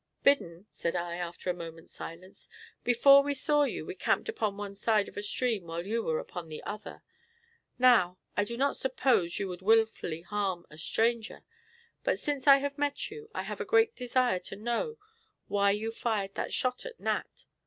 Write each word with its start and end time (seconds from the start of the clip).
"Biddon," 0.23 0.65
said 0.71 0.95
I, 0.95 1.17
after 1.17 1.47
a 1.47 1.53
moment's 1.53 1.93
silence, 1.93 2.49
"before 2.83 3.21
we 3.21 3.35
saw 3.35 3.65
you 3.65 3.85
we 3.85 3.93
camped 3.93 4.27
upon 4.29 4.57
one 4.57 4.73
side 4.73 5.07
of 5.07 5.15
a 5.15 5.21
stream 5.21 5.65
while 5.67 5.85
you 5.85 6.01
were 6.01 6.17
upon 6.17 6.49
the 6.49 6.63
other. 6.63 7.03
Now, 7.77 8.17
I 8.35 8.43
do 8.43 8.57
not 8.57 8.75
suppose 8.75 9.37
you 9.37 9.47
would 9.49 9.61
willfully 9.61 10.21
harm 10.21 10.65
a 10.71 10.77
stranger; 10.79 11.43
but 12.03 12.17
since 12.19 12.47
I 12.47 12.57
have 12.57 12.79
met 12.79 13.11
you, 13.11 13.29
I 13.35 13.43
have 13.43 13.61
a 13.61 13.63
great 13.63 13.95
desire 13.95 14.39
to 14.39 14.55
know 14.55 14.97
why 15.47 15.69
you 15.69 15.91
fired 15.91 16.33
that 16.33 16.51
shot 16.51 16.83
at 16.83 16.99
Nat. 16.99 17.45